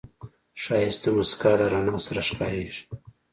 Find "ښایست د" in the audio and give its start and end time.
0.61-1.05